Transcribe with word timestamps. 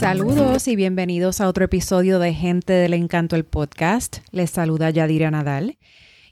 Saludos 0.00 0.66
y 0.66 0.76
bienvenidos 0.76 1.40
a 1.40 1.48
otro 1.48 1.64
episodio 1.64 2.18
de 2.18 2.34
Gente 2.34 2.72
del 2.72 2.94
Encanto 2.94 3.36
el 3.36 3.44
podcast. 3.44 4.18
Les 4.32 4.50
saluda 4.50 4.90
Yadira 4.90 5.30
Nadal. 5.30 5.78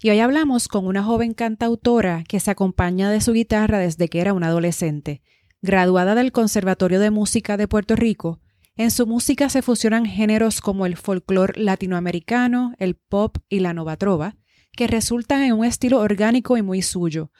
Y 0.00 0.10
hoy 0.10 0.20
hablamos 0.20 0.68
con 0.68 0.86
una 0.86 1.02
joven 1.02 1.34
cantautora 1.34 2.22
que 2.22 2.38
se 2.38 2.52
acompaña 2.52 3.10
de 3.10 3.20
su 3.20 3.32
guitarra 3.32 3.78
desde 3.78 4.08
que 4.08 4.20
era 4.20 4.32
una 4.32 4.46
adolescente. 4.46 5.22
Graduada 5.60 6.14
del 6.14 6.30
Conservatorio 6.30 7.00
de 7.00 7.10
Música 7.10 7.56
de 7.56 7.66
Puerto 7.66 7.96
Rico, 7.96 8.38
en 8.76 8.92
su 8.92 9.08
música 9.08 9.48
se 9.48 9.60
fusionan 9.60 10.06
géneros 10.06 10.60
como 10.60 10.86
el 10.86 10.96
folclore 10.96 11.60
latinoamericano, 11.60 12.74
el 12.78 12.94
pop 12.94 13.38
y 13.48 13.58
la 13.58 13.74
nova 13.74 13.96
trova, 13.96 14.36
que 14.70 14.86
resultan 14.86 15.42
en 15.42 15.54
un 15.54 15.64
estilo 15.64 15.98
orgánico 15.98 16.56
y 16.56 16.62
muy 16.62 16.80
suyo, 16.82 17.32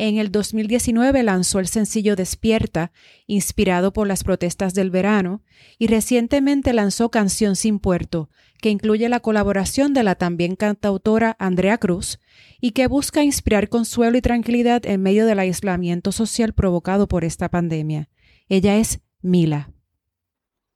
en 0.00 0.16
el 0.16 0.32
2019 0.32 1.22
lanzó 1.22 1.58
el 1.58 1.66
sencillo 1.66 2.16
Despierta, 2.16 2.90
inspirado 3.26 3.92
por 3.92 4.08
las 4.08 4.24
protestas 4.24 4.72
del 4.72 4.90
verano, 4.90 5.42
y 5.78 5.88
recientemente 5.88 6.72
lanzó 6.72 7.10
Canción 7.10 7.54
sin 7.54 7.78
Puerto, 7.78 8.30
que 8.62 8.70
incluye 8.70 9.10
la 9.10 9.20
colaboración 9.20 9.92
de 9.92 10.02
la 10.02 10.14
también 10.14 10.56
cantautora 10.56 11.36
Andrea 11.38 11.76
Cruz 11.76 12.18
y 12.62 12.70
que 12.70 12.86
busca 12.86 13.22
inspirar 13.22 13.68
consuelo 13.68 14.16
y 14.16 14.22
tranquilidad 14.22 14.86
en 14.86 15.02
medio 15.02 15.26
del 15.26 15.38
aislamiento 15.38 16.12
social 16.12 16.54
provocado 16.54 17.06
por 17.06 17.22
esta 17.22 17.50
pandemia. 17.50 18.08
Ella 18.48 18.78
es 18.78 19.00
Mila. 19.20 19.70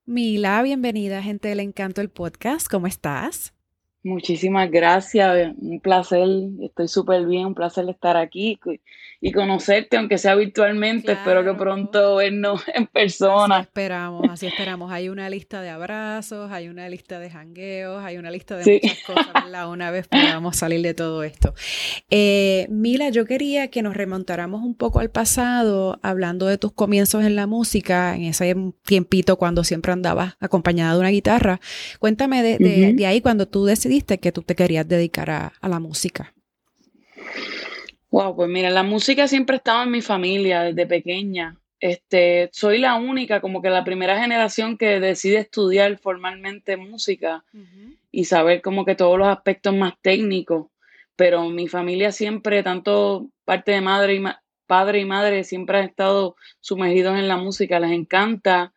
Mila, 0.05 0.61
bienvenida, 0.63 1.23
gente 1.23 1.49
del 1.49 1.61
encanto 1.61 2.03
del 2.03 2.11
podcast. 2.11 2.69
¿Cómo 2.69 2.87
estás? 2.87 3.55
Muchísimas 4.05 4.71
gracias, 4.71 5.55
un 5.57 5.81
placer, 5.81 6.29
estoy 6.61 6.89
súper 6.89 7.25
bien, 7.25 7.47
un 7.47 7.55
placer 7.55 7.89
estar 7.89 8.19
aquí 8.19 8.61
y 9.25 9.33
conocerte, 9.33 9.97
aunque 9.97 10.19
sea 10.19 10.35
virtualmente, 10.35 11.13
espero 11.13 11.43
que 11.43 11.55
pronto 11.55 12.17
vernos 12.17 12.63
en 12.75 12.87
persona. 12.87 13.57
Así 13.57 13.69
esperamos, 13.69 14.23
así 14.31 14.47
esperamos. 14.47 14.93
Hay 14.93 15.09
una 15.09 15.31
lista 15.31 15.63
de 15.63 15.71
abrazos, 15.71 16.53
hay 16.53 16.69
una 16.69 16.91
lista 16.91 17.19
de 17.19 17.31
jangueos, 17.31 18.05
hay 18.05 18.19
una 18.19 18.31
lista 18.31 18.59
de 18.59 18.81
muchas 18.83 18.99
cosas, 19.03 19.33
¿verdad? 19.33 19.71
Una 19.71 19.91
vez 19.91 20.09
podamos 20.09 20.59
salir 20.59 20.83
de 20.83 20.93
todo 20.93 21.23
esto. 21.23 21.55
Eh, 22.11 22.67
Mila, 22.69 23.09
yo 23.09 23.25
quería 23.25 23.69
que 23.69 23.81
nos 23.81 23.97
remontáramos 23.97 24.63
un 24.63 24.75
poco 24.75 25.01
al 25.01 25.09
pasado, 25.09 25.99
hablando 26.03 26.45
de 26.45 26.59
tus 26.59 26.73
comienzos 26.73 27.25
en 27.25 27.35
la 27.35 27.47
música, 27.47 28.17
en 28.17 28.25
ese 28.25 28.55
tiempito 28.85 29.39
cuando 29.39 29.65
siempre 29.65 29.91
andabas 29.93 30.37
acompañada 30.39 30.93
de 30.93 31.01
una 31.01 31.09
guitarra. 31.09 31.61
Cuéntame 31.99 32.43
de, 32.43 32.93
de 32.93 33.07
ahí 33.07 33.23
cuando 33.23 33.49
tú 33.49 33.65
decidiste 33.65 34.19
que 34.19 34.33
tú 34.33 34.43
te 34.43 34.55
querías 34.55 34.87
dedicar 34.87 35.31
a, 35.31 35.53
la 35.63 35.81
música? 35.81 36.34
Wow, 38.15 38.37
pues 38.37 38.49
mira, 38.49 38.71
la 38.71 38.85
música 38.85 39.27
siempre 39.27 39.57
estaba 39.57 39.83
en 39.83 39.91
mi 39.91 40.01
familia 40.01 40.63
desde 40.63 40.87
pequeña. 40.87 41.59
Este, 41.81 42.49
soy 42.53 42.79
la 42.79 42.95
única, 42.95 43.41
como 43.41 43.61
que 43.61 43.71
la 43.71 43.83
primera 43.83 44.21
generación 44.21 44.79
que 44.79 45.01
decide 45.01 45.39
estudiar 45.39 45.99
formalmente 45.99 46.77
música 46.77 47.45
y 48.13 48.27
saber 48.27 48.63
como 48.63 48.85
que 48.85 48.95
todos 48.95 49.19
los 49.19 49.27
aspectos 49.27 49.75
más 49.75 49.95
técnicos. 50.01 50.69
Pero 51.17 51.49
mi 51.49 51.67
familia 51.67 52.13
siempre, 52.13 52.63
tanto 52.63 53.31
parte 53.45 53.73
de 53.73 53.81
madre 53.81 54.15
y 54.15 54.23
padre 54.69 55.01
y 55.01 55.05
madre, 55.05 55.43
siempre 55.43 55.79
han 55.79 55.87
estado 55.87 56.37
sumergidos 56.61 57.19
en 57.19 57.27
la 57.27 57.37
música, 57.37 57.81
les 57.81 57.91
encanta. 57.91 58.73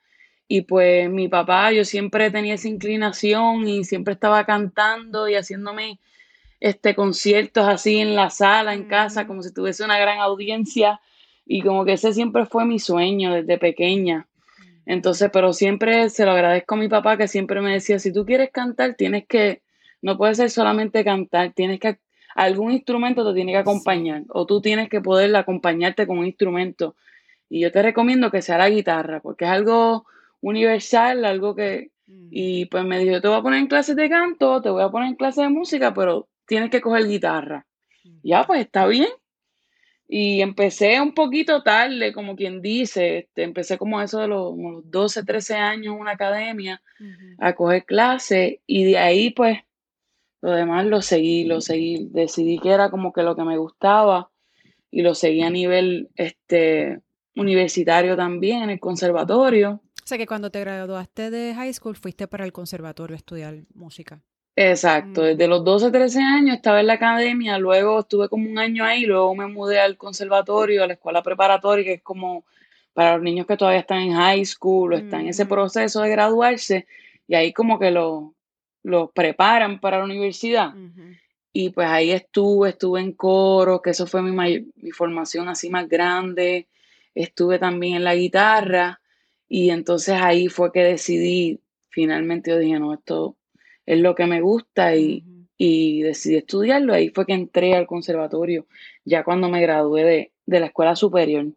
Y 0.48 0.62
pues 0.62 1.12
mi 1.12 1.28
papá, 1.28 1.72
yo 1.72 1.86
siempre 1.86 2.32
tenía 2.32 2.56
esa 2.56 2.70
inclinación 2.70 3.68
y 3.68 3.84
siempre 3.84 4.16
estaba 4.16 4.48
cantando 4.48 5.30
y 5.30 5.36
haciéndome 5.36 6.00
este 6.60 6.96
conciertos 6.96 7.68
así 7.68 7.98
en 8.00 8.16
la 8.16 8.30
sala, 8.30 8.74
en 8.74 8.86
casa, 8.86 9.28
como 9.28 9.44
si 9.44 9.54
tuviese 9.54 9.84
una 9.84 10.00
gran 10.00 10.20
audiencia. 10.20 11.00
Y 11.46 11.62
como 11.62 11.86
que 11.86 11.94
ese 11.94 12.14
siempre 12.14 12.46
fue 12.46 12.66
mi 12.66 12.80
sueño 12.80 13.34
desde 13.34 13.58
pequeña. 13.58 14.28
Entonces, 14.86 15.30
pero 15.32 15.54
siempre 15.54 16.10
se 16.10 16.26
lo 16.26 16.32
agradezco 16.32 16.76
a 16.76 16.78
mi 16.78 16.88
papá 16.88 17.18
que 17.18 17.28
siempre 17.28 17.62
me 17.62 17.74
decía, 17.74 18.00
si 18.00 18.14
tú 18.14 18.26
quieres 18.26 18.52
cantar, 18.52 18.96
tienes 18.96 19.26
que, 19.28 19.62
no 20.02 20.18
puede 20.18 20.36
ser 20.36 20.50
solamente 20.50 21.04
cantar, 21.04 21.54
tienes 21.54 21.80
que, 21.80 22.00
algún 22.36 22.72
instrumento 22.72 23.28
te 23.28 23.34
tiene 23.34 23.52
que 23.52 23.58
acompañar 23.58 24.24
o 24.30 24.46
tú 24.46 24.62
tienes 24.62 24.90
que 24.90 25.02
poder 25.02 25.36
acompañarte 25.36 26.06
con 26.06 26.20
un 26.20 26.26
instrumento. 26.26 26.96
Y 27.50 27.62
yo 27.62 27.72
te 27.72 27.82
recomiendo 27.82 28.30
que 28.30 28.42
sea 28.42 28.58
la 28.60 28.70
guitarra, 28.70 29.22
porque 29.22 29.46
es 29.46 29.52
algo 29.52 30.06
universal, 30.42 31.26
algo 31.26 31.56
que... 31.56 31.92
Y 32.30 32.68
pues 32.68 32.86
me 32.86 33.00
dijo, 33.00 33.20
te 33.20 33.28
voy 33.28 33.38
a 33.38 33.42
poner 33.42 33.60
en 33.60 33.68
clases 33.68 33.96
de 33.98 34.10
canto, 34.10 34.62
te 34.62 34.70
voy 34.70 34.84
a 34.84 34.90
poner 34.90 35.10
en 35.10 35.16
clases 35.16 35.44
de 35.44 35.50
música, 35.50 35.94
pero 35.94 36.30
tienes 36.48 36.70
que 36.70 36.82
coger 36.82 37.08
guitarra. 37.08 37.66
Ya, 38.24 38.44
pues 38.46 38.62
está 38.62 38.88
bien. 38.88 39.10
Y 40.08 40.42
empecé 40.42 41.02
un 41.02 41.14
poquito 41.14 41.64
tarde, 41.64 42.14
como 42.14 42.36
quien 42.38 42.62
dice, 42.62 43.20
este, 43.20 43.44
empecé 43.44 43.78
como 43.78 44.02
eso 44.02 44.20
de 44.20 44.30
los, 44.30 44.56
12, 44.86 45.24
13 45.26 45.56
años 45.56 45.94
en 45.94 46.00
una 46.00 46.12
academia 46.12 46.82
a 47.40 47.54
coger 47.54 47.84
clases 47.84 48.60
y 48.66 48.86
de 48.86 48.98
ahí 48.98 49.32
pues 49.32 49.60
lo 50.42 50.52
demás 50.52 50.86
lo 50.86 51.02
seguí, 51.02 51.44
lo 51.44 51.60
seguí, 51.60 52.08
decidí 52.12 52.58
que 52.60 52.70
era 52.70 52.90
como 52.90 53.12
que 53.12 53.24
lo 53.24 53.36
que 53.36 53.44
me 53.44 53.58
gustaba 53.58 54.32
y 54.90 55.02
lo 55.02 55.14
seguí 55.14 55.42
a 55.42 55.50
nivel 55.50 56.10
este, 56.16 57.02
universitario 57.36 58.16
también 58.16 58.64
en 58.64 58.70
el 58.70 58.80
conservatorio. 58.80 59.82
O 60.04 60.08
sea 60.08 60.18
que 60.18 60.26
cuando 60.26 60.50
te 60.52 60.62
graduaste 60.62 61.30
de 61.30 61.54
high 61.54 61.74
school 61.74 61.98
fuiste 61.98 62.30
para 62.30 62.46
el 62.46 62.54
conservatorio 62.54 63.16
a 63.16 63.18
estudiar 63.18 63.58
música. 63.74 64.22
Exacto, 64.60 65.22
desde 65.22 65.48
los 65.48 65.64
12, 65.64 65.92
13 65.92 66.20
años 66.20 66.56
estaba 66.56 66.80
en 66.80 66.88
la 66.88 66.94
academia, 66.94 67.60
luego 67.60 68.00
estuve 68.00 68.28
como 68.28 68.50
un 68.50 68.58
año 68.58 68.84
ahí, 68.84 69.06
luego 69.06 69.36
me 69.36 69.46
mudé 69.46 69.80
al 69.80 69.98
conservatorio, 69.98 70.84
a 70.84 70.88
la 70.88 70.94
escuela 70.94 71.22
preparatoria, 71.22 71.86
que 71.86 71.94
es 71.94 72.02
como 72.02 72.44
para 72.92 73.14
los 73.14 73.22
niños 73.22 73.46
que 73.46 73.56
todavía 73.56 73.82
están 73.82 74.00
en 74.00 74.14
high 74.14 74.44
school 74.46 74.94
o 74.94 74.98
están 74.98 75.22
en 75.22 75.28
ese 75.28 75.46
proceso 75.46 76.02
de 76.02 76.10
graduarse, 76.10 76.88
y 77.28 77.36
ahí 77.36 77.54
como 77.54 77.78
que 77.78 77.92
los 77.92 78.32
lo 78.82 79.12
preparan 79.12 79.80
para 79.80 80.00
la 80.00 80.06
universidad. 80.06 80.74
Y 81.54 81.70
pues 81.70 81.88
ahí 81.88 82.10
estuve, 82.10 82.70
estuve 82.70 83.00
en 83.02 83.12
coro, 83.12 83.84
que 83.84 83.92
eso 83.92 84.08
fue 84.08 84.24
mi, 84.24 84.66
mi 84.76 84.92
formación 84.92 85.50
así 85.50 85.70
más 85.70 85.88
grande, 85.88 86.68
estuve 87.14 87.60
también 87.60 87.98
en 87.98 88.04
la 88.04 88.16
guitarra 88.16 89.02
y 89.48 89.70
entonces 89.70 90.20
ahí 90.20 90.48
fue 90.48 90.72
que 90.72 90.82
decidí, 90.84 91.62
finalmente 91.90 92.50
yo 92.50 92.58
dije, 92.58 92.80
no, 92.80 92.96
esto 92.96 93.37
es 93.88 94.00
lo 94.00 94.14
que 94.14 94.28
me 94.28 94.42
gusta 94.42 94.96
y, 94.96 95.24
decidí 95.58 96.36
estudiarlo. 96.36 96.94
Ahí 96.94 97.10
fue 97.10 97.26
que 97.26 97.34
entré 97.34 97.74
al 97.74 97.88
conservatorio, 97.88 98.68
ya 99.06 99.24
cuando 99.24 99.50
me 99.50 99.60
gradué 99.62 100.32
de, 100.46 100.60
la 100.60 100.68
escuela 100.68 100.96
superior. 100.96 101.48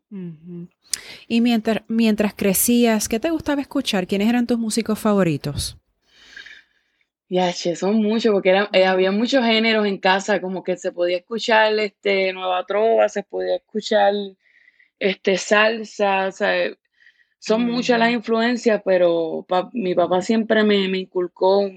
Y 1.28 1.40
mientras, 1.42 1.82
mientras 1.88 2.32
crecías, 2.32 3.08
¿qué 3.08 3.20
te 3.20 3.30
gustaba 3.30 3.60
escuchar? 3.60 4.06
¿Quiénes 4.06 4.28
eran 4.28 4.46
tus 4.46 4.58
músicos 4.58 4.98
favoritos? 4.98 5.76
Ya, 7.28 7.52
son 7.52 8.02
muchos, 8.02 8.32
porque 8.32 8.66
eh, 8.72 8.86
había 8.86 9.12
muchos 9.12 9.44
géneros 9.44 9.86
en 9.86 9.98
casa, 9.98 10.40
como 10.40 10.64
que 10.64 10.76
se 10.76 10.90
podía 10.90 11.18
escuchar 11.18 11.78
este, 11.78 12.32
nueva 12.32 12.64
trova, 12.66 13.08
se 13.08 13.22
podía 13.22 13.56
escuchar 13.56 14.14
este, 14.98 15.36
salsa, 15.36 16.26
o 16.26 16.32
sea, 16.32 16.70
son 17.40 17.64
muchas 17.64 17.98
las 17.98 18.10
influencias, 18.10 18.82
pero 18.84 19.46
mi 19.72 19.94
papá 19.94 20.20
siempre 20.20 20.62
me, 20.62 20.76
inculcó 20.98 21.70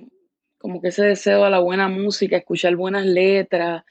como 0.63 0.81
que 0.81 0.87
ese 0.87 1.03
deseo 1.03 1.43
a 1.43 1.49
la 1.49 1.59
buena 1.59 1.89
música, 1.89 2.37
escuchar 2.37 2.77
buenas 2.77 3.05
letras, 3.05 3.83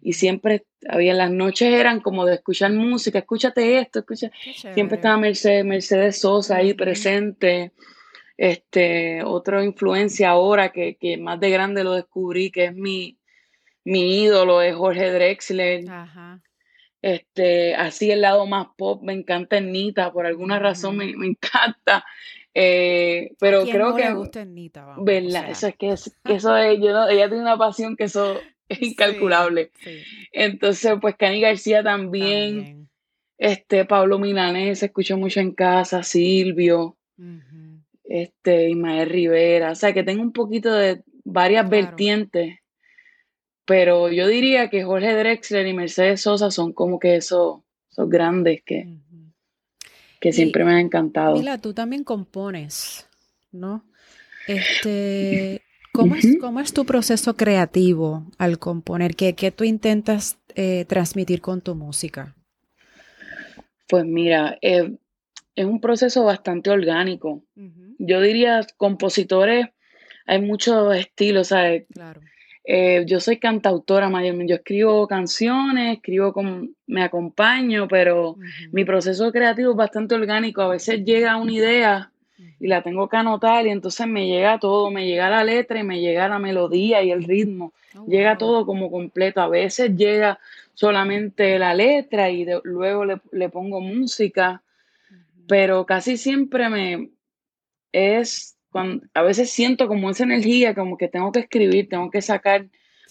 y 0.00 0.12
siempre 0.12 0.64
había 0.88 1.12
las 1.12 1.32
noches 1.32 1.74
eran 1.74 2.00
como 2.00 2.24
de 2.24 2.36
escuchar 2.36 2.72
música, 2.72 3.18
escúchate 3.18 3.78
esto, 3.78 3.98
escucha. 3.98 4.30
Siempre 4.72 4.94
estaba 4.94 5.16
Mercedes, 5.16 5.64
Mercedes 5.64 6.20
Sosa 6.20 6.58
ahí 6.58 6.72
presente. 6.74 7.72
Este, 8.36 9.24
otra 9.24 9.64
influencia 9.64 10.30
ahora 10.30 10.70
que, 10.70 10.94
que, 11.00 11.16
más 11.16 11.40
de 11.40 11.50
grande 11.50 11.82
lo 11.82 11.94
descubrí, 11.94 12.52
que 12.52 12.66
es 12.66 12.76
mi, 12.76 13.18
mi 13.82 14.22
ídolo, 14.22 14.62
es 14.62 14.76
Jorge 14.76 15.10
Drexler. 15.10 15.90
Ajá. 15.90 16.40
Este, 17.02 17.74
así 17.74 18.12
el 18.12 18.20
lado 18.20 18.46
más 18.46 18.68
pop, 18.76 19.02
me 19.02 19.14
encanta 19.14 19.58
Nita, 19.58 20.12
por 20.12 20.26
alguna 20.26 20.60
razón 20.60 20.96
me, 20.96 21.06
encanta. 21.10 22.04
Eh, 22.54 23.32
pero 23.38 23.64
creo 23.64 23.94
que. 23.94 24.04
Le 24.04 24.14
gusta 24.14 24.44
Nita, 24.44 24.94
¿Verdad? 24.98 25.50
Eso 25.50 25.68
es 25.68 25.76
que, 25.76 25.88
eso 25.90 26.56
es, 26.56 26.80
yo 26.80 27.08
ella 27.08 27.28
tiene 27.28 27.42
una 27.42 27.56
pasión 27.56 27.96
que 27.96 28.04
eso 28.04 28.38
es 28.68 28.82
incalculable. 28.82 29.70
Entonces, 30.32 30.94
pues 31.00 31.16
Cani 31.16 31.40
García 31.40 31.82
también, 31.82 32.88
Este, 33.38 33.84
Pablo 33.84 34.18
Milanés 34.18 34.80
se 34.80 34.86
escucha 34.86 35.16
mucho 35.16 35.40
en 35.40 35.52
casa, 35.52 36.02
Silvio, 36.02 36.96
este, 38.04 38.70
Ismael 38.70 39.08
Rivera. 39.08 39.72
O 39.72 39.74
sea 39.74 39.92
que 39.92 40.02
tengo 40.02 40.22
un 40.22 40.32
poquito 40.32 40.72
de 40.72 41.02
varias 41.24 41.68
vertientes 41.68 42.60
pero 43.70 44.10
yo 44.10 44.26
diría 44.26 44.68
que 44.68 44.82
Jorge 44.82 45.14
Drexler 45.14 45.64
y 45.64 45.74
Mercedes 45.74 46.22
Sosa 46.22 46.50
son 46.50 46.72
como 46.72 46.98
que 46.98 47.14
eso, 47.14 47.64
esos 47.88 48.08
grandes 48.08 48.64
que, 48.64 48.88
que 50.20 50.32
siempre 50.32 50.64
me 50.64 50.72
han 50.72 50.78
encantado. 50.78 51.36
Mila, 51.36 51.58
tú 51.58 51.72
también 51.74 52.04
compones, 52.04 53.08
¿no? 53.50 53.84
Este, 54.46 55.62
¿cómo, 55.92 56.14
es, 56.14 56.36
¿Cómo 56.40 56.60
es 56.60 56.72
tu 56.72 56.84
proceso 56.84 57.36
creativo 57.36 58.26
al 58.38 58.58
componer? 58.58 59.16
¿Qué, 59.16 59.34
qué 59.34 59.50
tú 59.50 59.64
intentas 59.64 60.38
eh, 60.54 60.84
transmitir 60.86 61.40
con 61.40 61.62
tu 61.62 61.74
música? 61.74 62.36
Pues 63.88 64.04
mira, 64.04 64.58
eh, 64.60 64.96
es 65.56 65.66
un 65.66 65.80
proceso 65.80 66.24
bastante 66.24 66.70
orgánico. 66.70 67.42
Yo 67.98 68.20
diría, 68.20 68.66
compositores, 68.76 69.66
hay 70.26 70.40
muchos 70.40 70.94
estilos, 70.96 71.48
¿sabes? 71.48 71.86
Claro. 71.92 72.20
Eh, 72.72 73.02
yo 73.04 73.18
soy 73.18 73.38
cantautora 73.38 74.08
mayormente, 74.08 74.52
yo 74.52 74.56
escribo 74.58 75.08
canciones, 75.08 75.96
escribo 75.96 76.32
como, 76.32 76.68
me 76.86 77.02
acompaño, 77.02 77.88
pero 77.88 78.36
mi 78.70 78.84
proceso 78.84 79.32
creativo 79.32 79.72
es 79.72 79.76
bastante 79.76 80.14
orgánico. 80.14 80.62
A 80.62 80.68
veces 80.68 81.04
llega 81.04 81.36
una 81.36 81.50
idea 81.50 82.12
y 82.60 82.68
la 82.68 82.80
tengo 82.80 83.08
que 83.08 83.16
anotar 83.16 83.66
y 83.66 83.70
entonces 83.70 84.06
me 84.06 84.28
llega 84.28 84.60
todo, 84.60 84.88
me 84.92 85.04
llega 85.04 85.28
la 85.28 85.42
letra 85.42 85.80
y 85.80 85.82
me 85.82 86.00
llega 86.00 86.28
la 86.28 86.38
melodía 86.38 87.02
y 87.02 87.10
el 87.10 87.24
ritmo, 87.24 87.72
oh, 87.98 88.06
llega 88.06 88.38
todo 88.38 88.64
como 88.64 88.88
completo. 88.88 89.40
A 89.40 89.48
veces 89.48 89.96
llega 89.96 90.38
solamente 90.74 91.58
la 91.58 91.74
letra 91.74 92.30
y 92.30 92.46
luego 92.62 93.04
le, 93.04 93.20
le, 93.32 93.48
pongo 93.48 93.80
música, 93.80 94.62
pero 95.48 95.86
casi 95.86 96.16
siempre 96.16 96.68
me 96.68 97.10
es 97.90 98.59
a 99.14 99.22
veces 99.22 99.50
siento 99.50 99.88
como 99.88 100.10
esa 100.10 100.24
energía, 100.24 100.74
como 100.74 100.96
que 100.96 101.08
tengo 101.08 101.32
que 101.32 101.40
escribir, 101.40 101.88
tengo 101.88 102.10
que 102.10 102.22
sacar 102.22 102.66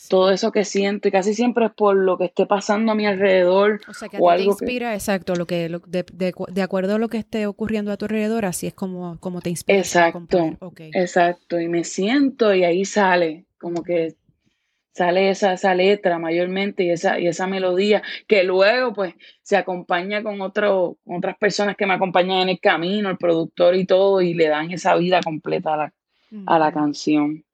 todo 0.07 0.31
eso 0.31 0.51
que 0.51 0.63
siento 0.63 1.07
y 1.07 1.11
casi 1.11 1.33
siempre 1.33 1.65
es 1.65 1.71
por 1.73 1.95
lo 1.95 2.17
que 2.17 2.25
esté 2.25 2.45
pasando 2.45 2.94
a 2.94 2.95
mi 2.95 3.06
alrededor. 3.06 3.81
O 3.88 3.94
sea, 3.94 4.07
que 4.07 4.17
a 4.17 4.19
ti 4.19 4.25
te 4.38 4.44
inspira, 4.44 4.94
exacto, 4.94 5.35
lo 5.35 5.45
que 5.45 5.69
de, 5.88 6.61
acuerdo 6.61 6.95
a 6.95 7.00
lo 7.00 7.09
que 7.09 7.17
esté 7.17 7.47
ocurriendo 7.47 7.91
a 7.91 7.97
tu 7.97 8.06
alrededor, 8.06 8.45
así 8.45 8.67
es 8.67 8.73
como, 8.73 9.19
como 9.19 9.41
te 9.41 9.50
inspira. 9.50 9.77
Exacto, 9.77 10.57
exacto, 10.94 11.59
y 11.59 11.67
me 11.67 11.83
siento 11.83 12.53
y 12.53 12.63
ahí 12.63 12.85
sale, 12.85 13.45
como 13.57 13.83
que 13.83 14.15
sale 15.00 15.30
esa, 15.30 15.54
esa 15.54 15.74
letra 15.75 16.19
mayormente 16.19 16.84
y 16.84 16.90
esa, 16.90 17.22
y 17.22 17.28
esa 17.28 17.48
melodía 17.48 18.04
que 18.28 18.44
luego 18.44 18.92
pues 18.92 19.16
se 19.42 19.56
acompaña 19.56 20.22
con, 20.22 20.42
otro, 20.42 20.98
otras 21.06 21.38
personas 21.38 21.78
que 21.78 21.86
me 21.86 21.94
acompañan 21.94 22.40
en 22.42 22.50
el 22.50 22.60
camino, 22.60 23.10
el 23.10 23.18
productor 23.18 23.75
y 23.75 23.86
todo, 23.86 24.22
y 24.22 24.34
le 24.34 24.50
dan 24.50 24.72
esa 24.72 24.98
vida 24.98 25.22
completa 25.24 25.75
a 25.75 25.78
la, 25.78 25.94
a 26.48 26.60
la 26.60 26.74
canción. 26.74 27.46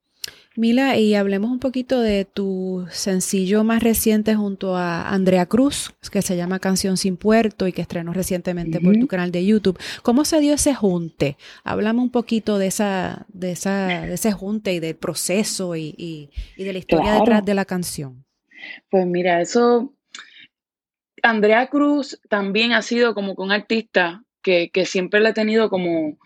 Mila, 0.56 0.96
y 0.96 1.14
hablemos 1.14 1.50
un 1.50 1.58
poquito 1.58 2.00
de 2.00 2.24
tu 2.24 2.86
sencillo 2.90 3.62
más 3.62 3.82
reciente 3.82 4.34
junto 4.34 4.76
a 4.76 5.10
Andrea 5.10 5.46
Cruz, 5.46 5.92
que 6.10 6.22
se 6.22 6.36
llama 6.36 6.58
Canción 6.60 6.96
sin 6.96 7.16
Puerto 7.16 7.66
y 7.66 7.72
que 7.72 7.82
estrenó 7.82 8.12
recientemente 8.12 8.80
por 8.80 8.96
tu 8.96 9.06
canal 9.06 9.30
de 9.32 9.44
YouTube. 9.44 9.78
¿Cómo 10.02 10.24
se 10.24 10.40
dio 10.40 10.54
ese 10.54 10.74
junte? 10.74 11.36
Hablamos 11.62 12.04
un 12.04 12.10
poquito 12.10 12.58
de 12.58 12.68
esa, 12.68 13.26
de 13.28 13.52
esa, 13.52 13.86
de 13.88 14.14
ese 14.14 14.32
junte 14.32 14.72
y 14.72 14.80
del 14.80 14.96
proceso 14.96 15.76
y, 15.76 16.30
de 16.56 16.72
la 16.72 16.78
historia 16.78 17.14
detrás 17.14 17.44
de 17.44 17.54
la 17.54 17.64
canción. 17.64 18.24
Pues 18.90 19.06
mira, 19.06 19.42
eso 19.42 19.92
Andrea 21.22 21.66
Cruz 21.66 22.20
también 22.28 22.72
ha 22.72 22.82
sido 22.82 23.14
como 23.14 23.34
un 23.34 23.52
artista 23.52 24.24
que, 24.42 24.70
que 24.70 24.86
siempre 24.86 25.20
le 25.20 25.28
ha 25.28 25.34
tenido 25.34 25.68
como, 25.68 26.16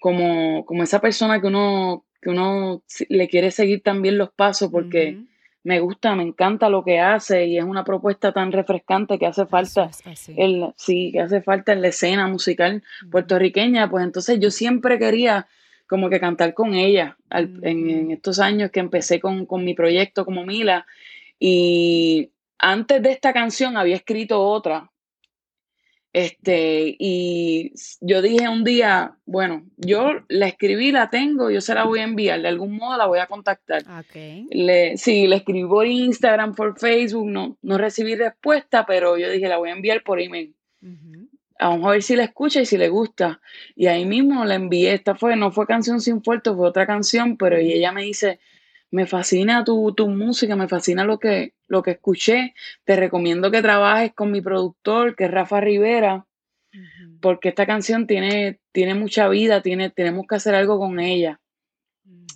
como, 0.00 0.66
como 0.66 0.82
esa 0.82 1.00
persona 1.00 1.40
que 1.40 1.46
uno 1.46 2.04
que 2.20 2.30
uno 2.30 2.82
le 3.08 3.28
quiere 3.28 3.50
seguir 3.50 3.82
también 3.82 4.18
los 4.18 4.30
pasos 4.30 4.70
porque 4.70 5.18
me 5.62 5.80
gusta, 5.80 6.14
me 6.14 6.22
encanta 6.22 6.68
lo 6.68 6.84
que 6.84 7.00
hace 7.00 7.46
y 7.46 7.58
es 7.58 7.64
una 7.64 7.84
propuesta 7.84 8.32
tan 8.32 8.50
refrescante 8.52 9.18
que 9.18 9.26
hace 9.26 9.46
falta, 9.46 9.90
el, 10.36 10.72
sí, 10.76 11.10
que 11.12 11.20
hace 11.20 11.42
falta 11.42 11.72
en 11.72 11.82
la 11.82 11.88
escena 11.88 12.26
musical 12.28 12.82
puertorriqueña, 13.10 13.90
pues 13.90 14.04
entonces 14.04 14.38
yo 14.40 14.50
siempre 14.50 14.98
quería 14.98 15.48
como 15.86 16.08
que 16.08 16.20
cantar 16.20 16.54
con 16.54 16.74
ella 16.74 17.16
en, 17.30 18.10
estos 18.10 18.38
años 18.38 18.70
que 18.70 18.80
empecé 18.80 19.20
con, 19.20 19.44
con 19.44 19.64
mi 19.64 19.74
proyecto 19.74 20.24
como 20.24 20.44
Mila 20.44 20.86
y 21.38 22.30
antes 22.58 23.02
de 23.02 23.10
esta 23.10 23.32
canción 23.32 23.76
había 23.76 23.96
escrito 23.96 24.42
otra 24.42 24.89
este, 26.12 26.96
y 26.98 27.72
yo 28.00 28.20
dije 28.20 28.48
un 28.48 28.64
día, 28.64 29.16
bueno, 29.26 29.64
yo 29.76 30.10
la 30.28 30.48
escribí, 30.48 30.90
la 30.90 31.08
tengo, 31.08 31.50
yo 31.50 31.60
se 31.60 31.74
la 31.74 31.84
voy 31.84 32.00
a 32.00 32.04
enviar, 32.04 32.42
de 32.42 32.48
algún 32.48 32.76
modo 32.76 32.96
la 32.96 33.06
voy 33.06 33.20
a 33.20 33.26
contactar. 33.26 33.84
Okay. 34.06 34.46
Le, 34.50 34.96
sí, 34.96 35.28
le 35.28 35.36
escribí 35.36 35.68
por 35.68 35.86
Instagram, 35.86 36.54
por 36.54 36.78
Facebook, 36.78 37.26
no, 37.26 37.56
no 37.62 37.78
recibí 37.78 38.16
respuesta, 38.16 38.86
pero 38.86 39.18
yo 39.18 39.30
dije, 39.30 39.48
la 39.48 39.58
voy 39.58 39.70
a 39.70 39.74
enviar 39.74 40.02
por 40.02 40.20
email. 40.20 40.54
Vamos 41.60 41.86
a 41.86 41.90
ver 41.92 42.02
si 42.02 42.16
la 42.16 42.24
escucha 42.24 42.62
y 42.62 42.66
si 42.66 42.78
le 42.78 42.88
gusta. 42.88 43.40
Y 43.76 43.86
ahí 43.86 44.04
mismo 44.04 44.44
la 44.44 44.54
envié, 44.54 44.94
esta 44.94 45.14
fue, 45.14 45.36
no 45.36 45.52
fue 45.52 45.66
canción 45.66 46.00
sin 46.00 46.22
puerto, 46.22 46.56
fue 46.56 46.66
otra 46.66 46.86
canción, 46.86 47.36
pero 47.36 47.56
ella 47.56 47.92
me 47.92 48.02
dice, 48.02 48.40
me 48.90 49.06
fascina 49.06 49.64
tu, 49.64 49.92
tu, 49.94 50.08
música, 50.08 50.56
me 50.56 50.68
fascina 50.68 51.04
lo 51.04 51.18
que, 51.18 51.54
lo 51.68 51.82
que 51.82 51.92
escuché. 51.92 52.54
Te 52.84 52.96
recomiendo 52.96 53.50
que 53.50 53.62
trabajes 53.62 54.12
con 54.14 54.30
mi 54.30 54.40
productor, 54.40 55.14
que 55.14 55.24
es 55.24 55.30
Rafa 55.30 55.60
Rivera, 55.60 56.26
porque 57.20 57.50
esta 57.50 57.66
canción 57.66 58.06
tiene, 58.06 58.60
tiene 58.72 58.94
mucha 58.94 59.28
vida, 59.28 59.62
tiene, 59.62 59.90
tenemos 59.90 60.26
que 60.26 60.36
hacer 60.36 60.54
algo 60.54 60.78
con 60.78 60.98
ella. 60.98 61.40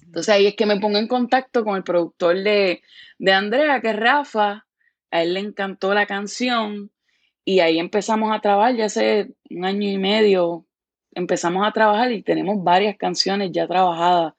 Entonces 0.04 0.34
ahí 0.34 0.46
es 0.46 0.54
que 0.54 0.66
me 0.66 0.78
pongo 0.78 0.98
en 0.98 1.08
contacto 1.08 1.64
con 1.64 1.76
el 1.76 1.82
productor 1.82 2.36
de, 2.42 2.82
de 3.18 3.32
Andrea, 3.32 3.80
que 3.80 3.90
es 3.90 3.96
Rafa. 3.96 4.66
A 5.10 5.22
él 5.22 5.34
le 5.34 5.40
encantó 5.40 5.94
la 5.94 6.06
canción 6.06 6.90
y 7.44 7.60
ahí 7.60 7.78
empezamos 7.78 8.34
a 8.34 8.40
trabajar, 8.40 8.76
ya 8.76 8.86
hace 8.86 9.30
un 9.50 9.64
año 9.64 9.88
y 9.88 9.98
medio 9.98 10.66
empezamos 11.14 11.66
a 11.66 11.72
trabajar 11.72 12.10
y 12.12 12.22
tenemos 12.22 12.62
varias 12.62 12.96
canciones 12.96 13.50
ya 13.52 13.66
trabajadas 13.66 14.34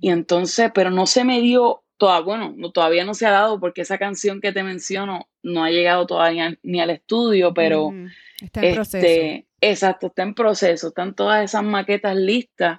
y 0.00 0.10
entonces, 0.10 0.70
pero 0.74 0.90
no 0.90 1.06
se 1.06 1.24
me 1.24 1.40
dio, 1.40 1.82
toda, 1.96 2.20
bueno, 2.20 2.54
no, 2.56 2.70
todavía 2.70 3.04
no 3.04 3.14
se 3.14 3.26
ha 3.26 3.30
dado 3.30 3.58
porque 3.58 3.82
esa 3.82 3.98
canción 3.98 4.40
que 4.40 4.52
te 4.52 4.62
menciono 4.62 5.28
no 5.42 5.64
ha 5.64 5.70
llegado 5.70 6.06
todavía 6.06 6.56
ni 6.62 6.80
al 6.80 6.90
estudio, 6.90 7.52
pero... 7.54 7.92
Está 8.40 8.64
en 8.64 8.74
proceso. 8.74 8.98
Este, 8.98 9.46
exacto, 9.60 10.06
está 10.06 10.22
en 10.22 10.34
proceso, 10.34 10.88
están 10.88 11.14
todas 11.14 11.44
esas 11.44 11.64
maquetas 11.64 12.16
listas. 12.16 12.78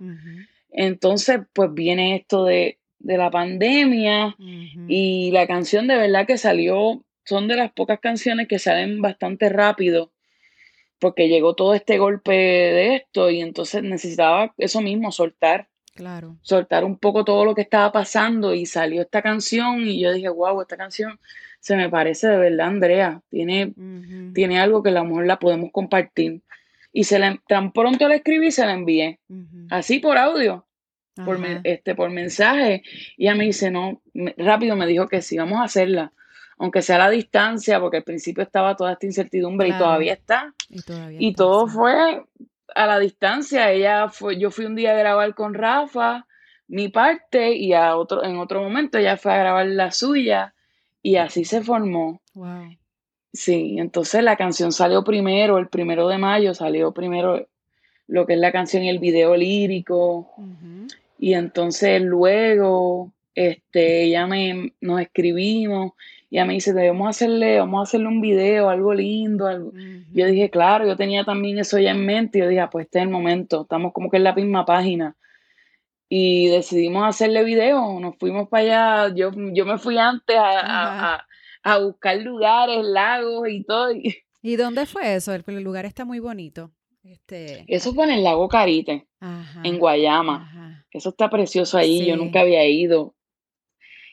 Entonces, 0.72 1.42
pues 1.52 1.74
viene 1.74 2.16
esto 2.16 2.46
de, 2.46 2.78
la 3.02 3.32
pandemia 3.32 4.36
y 4.88 5.32
la 5.32 5.48
canción 5.48 5.88
de 5.88 5.98
verdad 5.98 6.28
que 6.28 6.38
salió, 6.38 7.04
son 7.26 7.48
de 7.48 7.56
las 7.56 7.72
pocas 7.72 8.00
canciones 8.00 8.48
que 8.48 8.60
salen 8.60 9.02
bastante 9.02 9.50
rápido 9.50 10.12
porque 11.00 11.30
llegó 11.30 11.56
todo 11.56 11.74
este 11.74 11.98
golpe 11.98 12.32
de 12.32 12.96
esto 12.98 13.32
y 13.32 13.42
entonces 13.42 13.84
necesitaba 13.84 14.54
eso 14.58 14.82
mismo, 14.82 15.12
soltar 15.12 15.70
Claro. 16.00 16.38
Soltar 16.44 16.86
un 16.86 16.98
poco 16.98 17.26
todo 17.26 17.44
lo 17.44 17.54
que 17.54 17.64
estaba 17.64 17.92
pasando 17.92 18.54
y 18.54 18.66
salió 18.66 19.02
esta 19.02 19.22
canción 19.22 19.82
y 19.82 20.00
yo 20.00 20.14
dije, 20.14 20.30
wow, 20.30 20.62
esta 20.62 20.78
canción 20.78 21.20
se 21.60 21.76
me 21.76 21.90
parece 21.90 22.30
de 22.30 22.38
verdad, 22.38 22.68
Andrea. 22.68 23.22
Tiene, 23.30 23.74
tiene 24.34 24.62
algo 24.62 24.82
que 24.82 24.92
a 24.92 24.94
lo 24.94 25.04
mejor 25.04 25.26
la 25.26 25.40
podemos 25.40 25.72
compartir. 25.74 26.42
Y 26.94 27.04
se 27.04 27.20
la, 27.20 27.38
tan 27.50 27.74
pronto 27.74 28.08
la 28.08 28.16
escribí 28.16 28.48
y 28.48 28.52
se 28.52 28.66
la 28.66 28.76
envié. 28.76 29.20
Así 29.70 30.00
por 30.00 30.18
audio, 30.18 30.66
por, 31.26 31.38
este, 31.66 31.96
por 31.96 32.12
mensaje. 32.12 32.82
Y 33.18 33.26
ella 33.26 33.36
me 33.36 33.44
dice, 33.44 33.70
no, 33.70 34.02
rápido 34.38 34.78
me 34.78 34.88
dijo 34.88 35.10
que 35.10 35.22
sí, 35.22 35.38
vamos 35.38 35.60
a 35.60 35.66
hacerla. 35.66 36.14
Aunque 36.58 36.82
sea 36.82 36.96
a 36.96 37.00
la 37.00 37.10
distancia, 37.10 37.78
porque 37.82 37.98
al 37.98 38.04
principio 38.04 38.42
estaba 38.42 38.78
toda 38.78 38.94
esta 38.94 39.06
incertidumbre 39.06 39.68
y 39.68 39.74
todavía 39.74 40.14
está. 40.14 40.54
Y, 41.20 41.34
todo 41.34 41.68
fue 41.68 42.24
a 42.76 42.86
la 42.86 43.00
distancia. 43.00 43.72
Ella 43.72 44.10
fue, 44.10 44.38
yo 44.38 44.52
fui 44.52 44.66
un 44.66 44.76
día 44.76 44.92
a 44.92 45.00
grabar 45.00 45.36
con 45.36 45.54
Rafa 45.54 46.26
mi 46.70 46.88
parte 46.88 47.54
y 47.56 47.74
a 47.74 47.98
otro, 47.98 48.24
en 48.24 48.38
otro 48.38 48.62
momento 48.62 49.00
ella 49.00 49.18
fue 49.18 49.34
a 49.34 49.40
grabar 49.40 49.66
la 49.66 49.92
suya 49.92 50.54
y 51.02 51.16
así 51.16 51.44
se 51.44 51.62
formó. 51.62 52.22
Wow. 52.36 52.78
Sí, 53.34 53.76
entonces 53.80 54.24
la 54.24 54.38
canción 54.38 54.72
salió 54.72 55.04
primero, 55.04 55.58
el 55.58 55.68
primero 55.68 56.08
de 56.08 56.18
mayo 56.18 56.54
salió 56.54 56.92
primero 56.92 57.48
lo 58.08 58.26
que 58.26 58.34
es 58.34 58.40
la 58.40 58.52
canción 58.52 58.84
y 58.84 58.90
el 58.90 59.00
video 59.00 59.36
lírico. 59.36 60.32
Y 61.20 61.34
entonces 61.34 62.02
luego, 62.02 63.12
este, 63.36 64.10
ya 64.10 64.26
me, 64.26 64.74
nos 64.80 65.02
escribimos 65.02 65.94
y 66.30 66.38
ella 66.38 66.46
me 66.46 66.54
dice, 66.54 66.74
debemos 66.74 67.10
hacerle, 67.10 67.60
vamos 67.60 67.80
a 67.80 67.84
hacerle 67.84 68.08
un 68.08 68.22
video, 68.22 68.70
algo 68.70 68.94
lindo. 68.94 69.48
Algo. 69.48 69.72
Yo 70.12 70.28
dije, 70.28 70.52
claro, 70.52 70.86
yo 70.86 70.96
tenía 70.96 71.24
también 71.24 71.58
eso 71.58 71.80
ya 71.80 71.92
en 71.92 72.06
mente. 72.06 72.38
Y 72.38 72.42
yo 72.42 72.48
dije, 72.48 72.62
ah, 72.62 72.70
pues 72.70 72.86
este 72.86 73.00
es 73.00 73.06
el 73.06 73.10
momento, 73.10 73.64
estamos 73.64 73.94
como 73.94 74.12
que 74.12 74.18
en 74.18 74.24
la 74.26 74.36
misma 74.36 74.64
página. 74.64 75.16
Y 76.08 76.48
decidimos 76.50 77.08
hacerle 77.08 77.44
video, 77.44 78.00
nos 78.00 78.16
fuimos 78.18 78.48
para 78.48 78.64
allá. 79.06 79.16
Yo, 79.16 79.32
yo 79.54 79.66
me 79.66 79.80
fui 79.80 79.98
antes 79.98 80.38
a, 80.40 81.26
buscar 81.82 82.18
lugares, 82.18 82.84
lagos 82.84 83.50
y 83.50 83.64
todo. 83.64 83.92
¿Y 84.42 84.56
dónde 84.56 84.86
fue 84.86 85.16
eso? 85.16 85.34
El, 85.34 85.44
lugar 85.64 85.86
está 85.86 86.06
muy 86.06 86.20
bonito. 86.20 86.72
Este... 87.04 87.66
Eso 87.68 87.94
fue 87.94 88.04
en 88.06 88.12
el 88.12 88.24
lago 88.24 88.48
Carite, 88.48 89.08
en 89.64 89.80
Guayama. 89.80 90.86
Eso 90.92 91.10
está 91.10 91.30
precioso 91.30 91.78
ahí, 91.78 92.06
yo 92.06 92.18
nunca 92.18 92.42
había 92.42 92.68
ido. 92.68 93.16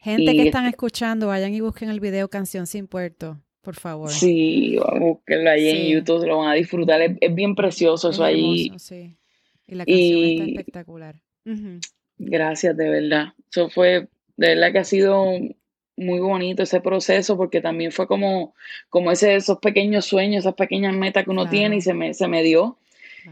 Gente 0.07 0.37
que 0.37 0.43
están 0.43 0.67
escuchando, 0.67 1.27
vayan 1.27 1.53
y 1.53 1.61
busquen 1.61 1.91
el 1.91 1.99
video 1.99 2.29
Canción 2.29 2.69
sin 2.69 2.87
Puerto, 2.87 3.41
por 3.61 3.75
favor. 3.75 4.09
Sí, 4.09 4.79
búsquenlo 5.01 5.51
ahí 5.51 5.69
en 5.69 5.95
YouTube, 5.95 6.29
lo 6.29 6.39
van 6.39 6.51
a 6.51 6.55
disfrutar. 6.55 7.03
Es, 7.03 7.35
bien 7.35 7.57
precioso 7.57 8.11
eso 8.11 8.23
ahí. 8.23 8.71
Sí. 8.79 9.17
Y 9.67 9.75
la 9.75 9.85
canción 9.85 10.23
está 10.23 10.45
espectacular. 10.45 11.17
Gracias, 12.19 12.77
de 12.77 12.89
verdad. 12.89 13.35
Eso 13.51 13.69
fue, 13.69 14.07
de 14.37 14.49
verdad 14.55 14.71
que 14.71 14.79
ha 14.79 14.85
sido 14.85 15.25
muy 15.97 16.21
bonito 16.21 16.63
ese 16.63 16.81
proceso 16.81 17.37
porque 17.37 17.61
también 17.61 17.91
fue 17.91 18.07
como, 18.07 18.55
como 18.89 19.11
ese, 19.11 19.35
esos 19.35 19.59
pequeños 19.59 20.05
sueños, 20.05 20.45
esas 20.45 20.55
pequeñas 20.55 20.95
metas 20.95 21.25
que 21.25 21.31
uno 21.31 21.49
tiene 21.49 21.79
y 21.79 21.81
se 21.81 21.95
me, 21.95 22.15
se 22.15 22.29
me 22.29 22.45
dio. 22.45 22.79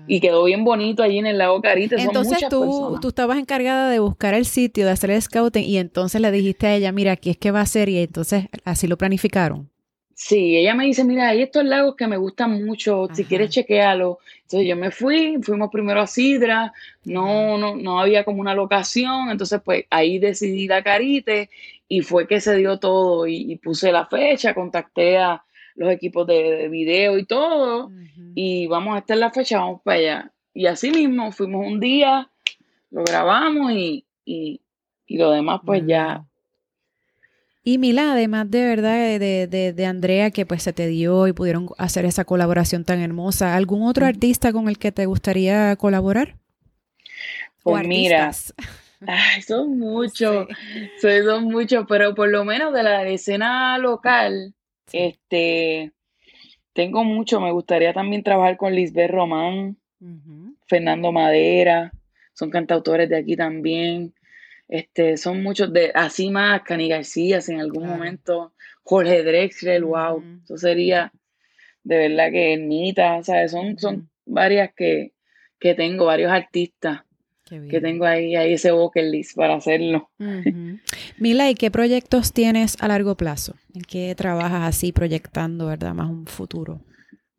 Y 0.07 0.21
quedó 0.21 0.45
bien 0.45 0.65
bonito 0.65 1.03
allí 1.03 1.19
en 1.19 1.27
el 1.27 1.39
lago 1.39 1.61
Carita. 1.61 1.97
Entonces 1.97 2.39
tú, 2.49 2.99
tú 3.01 3.09
estabas 3.09 3.39
encargada 3.39 3.91
de 3.91 3.99
buscar 3.99 4.35
el 4.35 4.45
sitio, 4.45 4.87
de 4.87 4.93
hacer 4.93 5.11
el 5.11 5.23
scouting 5.23 5.65
y 5.65 5.79
entonces 5.79 6.21
le 6.21 6.31
dijiste 6.31 6.67
a 6.67 6.75
ella, 6.75 6.93
mira, 6.93 7.13
aquí 7.13 7.31
es 7.31 7.37
que 7.37 7.51
va 7.51 7.61
a 7.61 7.67
ser 7.67 7.89
y 7.89 7.99
entonces 7.99 8.47
así 8.65 8.87
lo 8.87 8.97
planificaron. 8.97 9.71
Sí, 10.17 10.57
ella 10.57 10.75
me 10.75 10.85
dice, 10.85 11.05
mira, 11.05 11.29
hay 11.29 11.43
estos 11.43 11.65
lagos 11.65 11.97
que 11.97 12.07
me 12.07 12.17
gustan 12.17 12.65
mucho, 12.65 13.09
si 13.13 13.25
quieres 13.25 13.51
chequearlo. 13.51 14.19
Entonces 14.43 14.69
yo 14.69 14.77
me 14.77 14.93
fui, 14.93 15.39
fuimos 15.43 15.71
primero 15.73 16.01
a 16.01 16.07
Sidra, 16.07 16.73
no, 17.05 17.59
no, 17.59 17.75
no 17.75 17.99
había 17.99 18.25
como 18.25 18.41
una 18.41 18.55
locación, 18.55 19.31
entonces 19.31 19.61
pues 19.65 19.87
ahí 19.91 20.21
decidí 20.21 20.69
la 20.69 20.85
Carite 20.85 21.51
y 21.89 22.03
fue 22.03 22.29
que 22.29 22.41
se 22.41 22.57
dio 22.57 22.79
todo 22.79 23.27
y, 23.27 23.57
puse 23.57 23.91
la 23.91 24.07
fecha, 24.07 24.55
contacté 24.55 25.19
a 25.19 25.43
los 25.75 25.91
equipos 25.91 26.27
de, 26.27 26.69
video 26.69 27.19
y 27.19 27.25
todo 27.25 27.91
y 28.35 28.67
vamos 28.67 28.97
a 28.97 28.99
estar 28.99 29.17
la 29.17 29.31
fecha, 29.31 29.59
vamos 29.59 29.81
para 29.83 29.99
allá. 29.99 30.33
Y 30.53 30.67
así 30.67 30.91
mismo 30.91 31.33
fuimos 31.33 31.67
un 31.67 31.81
día, 31.81 32.31
lo 32.91 33.03
grabamos 33.05 33.73
y, 33.73 34.05
y, 34.25 34.61
lo 35.09 35.31
demás 35.33 35.61
pues 35.65 35.83
ya. 35.87 36.25
Y 37.65 37.79
Mila, 37.79 38.13
además 38.13 38.51
de 38.51 38.65
verdad 38.65 38.95
de, 39.19 39.47
de, 39.49 39.73
de, 39.73 39.87
Andrea, 39.87 40.31
que 40.31 40.45
pues 40.45 40.63
se 40.63 40.73
te 40.73 40.87
dio 40.87 41.27
y 41.27 41.33
pudieron 41.33 41.69
hacer 41.79 42.05
esa 42.05 42.25
colaboración 42.25 42.85
tan 42.85 43.01
hermosa, 43.01 43.57
¿algún 43.57 43.83
otro 43.83 44.07
artista 44.07 44.53
con 44.53 44.69
el 44.69 44.79
que 44.79 44.93
te 44.93 45.07
gustaría 45.07 45.75
colaborar? 45.77 46.37
Pues 47.63 47.87
mira, 47.89 48.31
ay, 49.07 49.43
son 49.43 49.79
muchos, 49.79 50.47
son 51.01 51.45
muchos, 51.45 51.87
pero 51.89 52.15
por 52.15 52.29
lo 52.29 52.45
menos 52.45 52.73
de 52.75 52.83
la 52.83 53.09
escena 53.09 53.79
local, 53.79 54.55
este, 54.93 55.93
tengo 56.73 57.05
mucho, 57.05 57.41
me 57.41 57.53
gustaría 57.53 57.93
también 57.93 58.23
trabajar 58.23 58.57
con 58.57 58.75
Lisbeth 58.75 59.11
Román, 59.11 59.77
Fernando 60.67 61.13
Madera, 61.13 61.93
son 62.35 62.51
cantautores 62.51 63.09
de 63.09 63.17
aquí 63.17 63.37
también. 63.37 64.15
Este, 64.69 65.17
son 65.17 65.43
muchos 65.43 65.73
de, 65.73 65.93
así 65.95 66.31
más, 66.31 66.63
Cani 66.63 66.89
García, 66.89 67.39
en 67.49 67.61
algún 67.61 67.87
momento, 67.87 68.55
Jorge 68.83 69.23
Drexler, 69.23 69.85
wow, 69.85 70.23
eso 70.43 70.57
sería 70.57 71.13
de 71.85 72.09
verdad 72.09 72.31
que 72.33 72.57
Nita, 72.57 73.23
¿sabes? 73.23 73.53
Son, 73.53 73.79
son 73.79 74.11
varias 74.25 74.73
que, 74.75 75.13
que 75.59 75.75
tengo, 75.75 76.07
varios 76.07 76.33
artistas 76.33 77.03
que 77.45 77.81
tengo 77.81 78.05
ahí, 78.07 78.37
ahí 78.37 78.55
ese 78.55 78.73
bucket 78.73 79.05
list 79.05 79.37
para 79.37 79.55
hacerlo. 79.55 80.11
Mila, 81.19 81.51
¿y 81.51 81.55
qué 81.55 81.71
proyectos 81.71 82.33
tienes 82.33 82.77
a 82.81 82.89
largo 82.89 83.17
plazo? 83.17 83.55
¿En 83.75 83.83
qué 83.83 84.15
trabajas 84.15 84.63
así 84.63 84.93
proyectando, 84.93 85.67
verdad, 85.67 85.95
más 85.95 86.09
un 86.09 86.27
futuro? 86.27 86.81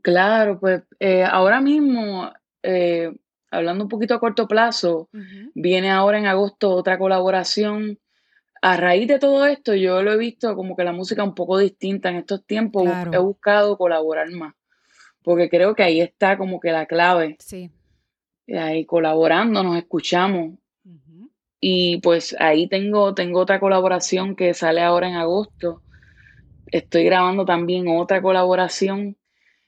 Claro, 0.02 0.60
pues 0.60 0.84
eh, 1.00 1.24
ahora 1.24 1.60
mismo 1.62 2.32
eh, 2.62 3.12
hablando 3.52 3.84
un 3.84 3.90
poquito 3.90 4.14
a 4.14 4.20
corto 4.20 4.48
plazo, 4.48 5.10
viene 5.54 5.92
ahora 5.92 6.18
en 6.18 6.26
agosto 6.26 6.72
otra 6.72 6.98
colaboración. 6.98 8.00
A 8.62 8.78
raíz 8.78 9.08
de 9.08 9.20
todo 9.20 9.46
esto, 9.46 9.76
yo 9.76 10.02
lo 10.02 10.14
he 10.14 10.18
visto 10.18 10.56
como 10.56 10.76
que 10.76 10.84
la 10.84 10.92
música 10.92 11.24
un 11.24 11.36
poco 11.36 11.58
distinta 11.58 12.10
en 12.10 12.18
estos 12.18 12.46
tiempos. 12.46 12.90
He 13.12 13.18
buscado 13.18 13.78
colaborar 13.78 14.30
más, 14.32 14.56
porque 15.24 15.50
creo 15.50 15.76
que 15.76 15.84
ahí 15.84 16.02
está 16.02 16.38
como 16.38 16.60
que 16.60 16.72
la 16.72 16.86
clave. 16.86 17.38
Sí. 17.40 17.70
Ahí 18.48 18.86
colaborando, 18.86 19.64
nos 19.64 19.78
escuchamos. 19.78 20.54
Y 21.60 21.98
pues 21.98 22.36
ahí 22.40 22.68
tengo, 22.68 23.16
tengo 23.16 23.40
otra 23.40 23.60
colaboración 23.60 24.36
que 24.36 24.54
sale 24.54 24.82
ahora 24.82 25.10
en 25.10 25.16
agosto. 25.16 25.82
Estoy 26.68 27.06
grabando 27.06 27.46
también 27.46 27.88
otra 27.88 28.22
colaboración 28.22 29.18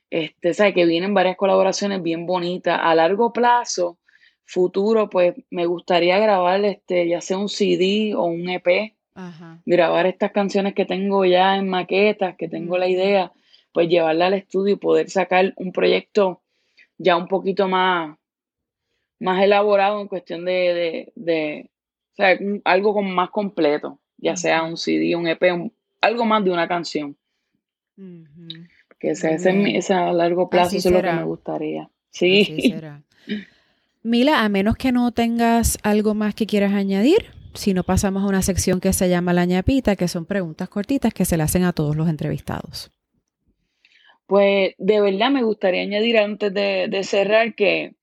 este, 0.09 0.53
sabe 0.53 0.73
que 0.73 0.85
vienen 0.85 1.13
varias 1.13 1.35
colaboraciones 1.35 2.01
bien 2.01 2.25
bonitas. 2.25 2.79
A 2.81 2.95
largo 2.95 3.33
plazo, 3.33 3.97
futuro, 4.45 5.09
pues 5.09 5.35
me 5.49 5.65
gustaría 5.65 6.17
grabar 6.19 6.63
este, 6.63 7.07
ya 7.07 7.21
sea 7.21 7.37
un 7.37 7.49
CD 7.49 8.13
o 8.15 8.23
un 8.23 8.49
EP. 8.49 8.93
Grabar 9.65 10.05
estas 10.05 10.31
canciones 10.31 10.75
que 10.75 10.85
tengo 10.85 11.25
ya 11.25 11.57
en 11.57 11.67
maquetas, 11.67 12.35
que 12.37 12.47
tengo 12.47 12.77
la 12.77 12.87
idea, 12.87 13.31
pues 13.71 13.89
llevarla 13.89 14.27
al 14.27 14.35
estudio 14.35 14.75
y 14.75 14.77
poder 14.77 15.09
sacar 15.09 15.53
un 15.55 15.71
proyecto 15.71 16.41
ya 16.99 17.17
un 17.17 17.27
poquito 17.27 17.67
más, 17.67 18.15
más 19.19 19.43
elaborado 19.43 20.01
en 20.01 20.07
cuestión 20.07 20.45
de, 20.45 21.11
de, 21.15 21.69
o 22.13 22.15
sea, 22.15 22.37
algo 22.65 22.93
como 22.93 23.09
más 23.09 23.29
completo, 23.29 23.99
ya 24.17 24.35
sea 24.35 24.63
un 24.63 24.77
CD, 24.77 25.15
un 25.15 25.27
EP, 25.27 25.43
algo 26.01 26.25
más 26.25 26.43
de 26.43 26.51
una 26.51 26.67
canción 26.67 27.15
que 28.99 29.11
ese, 29.11 29.35
ese, 29.35 29.93
a 29.93 30.11
largo 30.11 30.49
plazo 30.49 30.77
eso 30.77 30.89
es 30.89 30.95
lo 30.95 31.01
que 31.01 31.11
me 31.11 31.23
gustaría. 31.23 31.89
Sí. 32.09 32.73
Mila, 34.03 34.43
a 34.43 34.49
menos 34.49 34.75
que 34.75 34.91
no 34.91 35.11
tengas 35.11 35.77
algo 35.83 36.13
más 36.13 36.33
que 36.33 36.47
quieras 36.47 36.73
añadir, 36.73 37.25
si 37.53 37.73
no 37.73 37.83
pasamos 37.83 38.23
a 38.23 38.27
una 38.27 38.41
sección 38.41 38.79
que 38.79 38.93
se 38.93 39.09
llama 39.09 39.33
la 39.33 39.45
ñapita, 39.45 39.95
que 39.95 40.07
son 40.07 40.25
preguntas 40.25 40.69
cortitas 40.69 41.13
que 41.13 41.25
se 41.25 41.37
le 41.37 41.43
hacen 41.43 41.63
a 41.63 41.73
todos 41.73 41.95
los 41.95 42.07
entrevistados. 42.07 42.91
Pues 44.25 44.73
de 44.77 45.01
verdad 45.01 45.29
me 45.29 45.43
gustaría 45.43 45.81
añadir 45.81 46.17
antes 46.17 46.53
de, 46.53 46.87
de 46.89 47.03
cerrar 47.03 47.55
que 47.55 47.95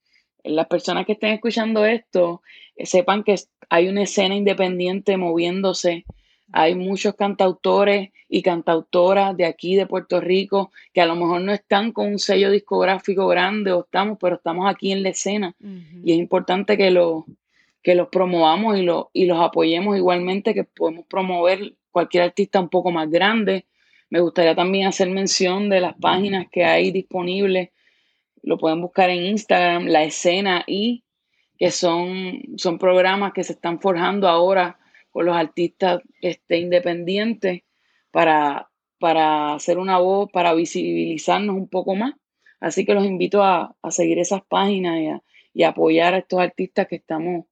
las 0.45 0.67
personas 0.67 1.05
que 1.05 1.13
estén 1.13 1.33
escuchando 1.33 1.85
esto 1.85 2.41
eh, 2.75 2.85
sepan 2.85 3.23
que 3.23 3.35
hay 3.69 3.87
una 3.87 4.03
escena 4.03 4.35
independiente 4.35 5.17
moviéndose 5.17 6.05
hay 6.51 6.75
muchos 6.75 7.15
cantautores 7.15 8.11
y 8.29 8.41
cantautoras 8.41 9.35
de 9.35 9.45
aquí, 9.45 9.75
de 9.75 9.87
Puerto 9.87 10.21
Rico, 10.21 10.71
que 10.93 11.01
a 11.01 11.05
lo 11.05 11.15
mejor 11.15 11.41
no 11.41 11.51
están 11.51 11.91
con 11.91 12.07
un 12.07 12.19
sello 12.19 12.51
discográfico 12.51 13.27
grande 13.27 13.71
o 13.71 13.81
estamos, 13.81 14.17
pero 14.21 14.35
estamos 14.37 14.69
aquí 14.69 14.91
en 14.91 15.03
la 15.03 15.09
escena. 15.09 15.55
Y 16.03 16.13
es 16.13 16.17
importante 16.17 16.77
que, 16.77 16.91
lo, 16.91 17.25
que 17.81 17.95
los 17.95 18.09
promovamos 18.09 18.77
y, 18.77 18.83
lo, 18.83 19.09
y 19.13 19.25
los 19.25 19.39
apoyemos 19.39 19.97
igualmente, 19.97 20.53
que 20.53 20.63
podemos 20.63 21.05
promover 21.07 21.73
cualquier 21.91 22.23
artista 22.23 22.59
un 22.59 22.69
poco 22.69 22.91
más 22.91 23.09
grande. 23.09 23.65
Me 24.09 24.19
gustaría 24.19 24.55
también 24.55 24.87
hacer 24.87 25.09
mención 25.09 25.69
de 25.69 25.81
las 25.81 25.95
páginas 25.95 26.47
que 26.51 26.63
hay 26.63 26.91
disponibles. 26.91 27.69
Lo 28.45 28.59
pueden 28.59 28.79
buscar 28.79 29.09
en 29.09 29.23
Instagram, 29.23 29.87
La 29.87 30.03
Escena 30.03 30.63
y 30.67 31.03
que 31.57 31.71
son, 31.71 32.41
son 32.57 32.77
programas 32.77 33.33
que 33.33 33.43
se 33.43 33.53
están 33.53 33.79
forjando 33.79 34.27
ahora 34.27 34.77
con 35.09 35.25
los 35.25 35.35
artistas 35.35 36.01
este, 36.21 36.59
independientes 36.59 37.63
para, 38.11 38.69
para 38.99 39.55
hacer 39.55 39.79
una 39.79 39.97
voz, 39.97 40.29
para 40.31 40.53
visibilizarnos 40.53 41.55
un 41.55 41.67
poco 41.67 41.95
más. 41.95 42.13
Así 42.59 42.85
que 42.85 42.93
los 42.93 43.05
invito 43.05 43.43
a, 43.43 43.75
seguir 43.89 44.19
esas 44.19 44.43
páginas 44.45 44.99
y 44.99 45.07
a, 45.07 45.23
y 45.53 45.63
apoyar 45.63 46.13
a 46.13 46.19
estos 46.19 46.39
artistas 46.39 46.87
que 46.87 46.97
estamos 46.97 47.45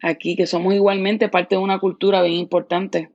aquí, 0.00 0.36
que 0.36 0.46
somos 0.46 0.74
igualmente 0.74 1.28
parte 1.28 1.56
de 1.56 1.62
una 1.62 1.78
cultura 1.80 2.22
bien 2.22 2.38
importante 2.38 3.10